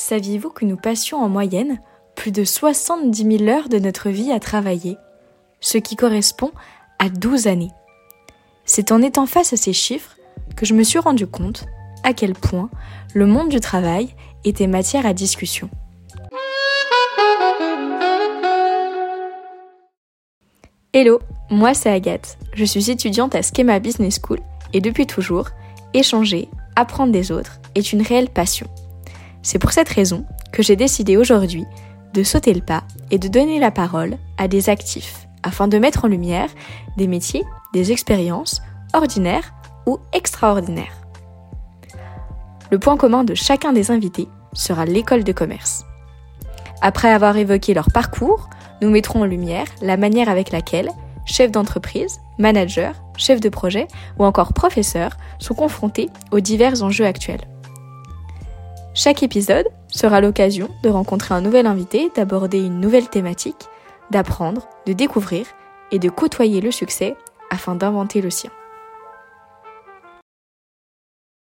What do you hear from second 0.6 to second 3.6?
nous passions en moyenne plus de 70 000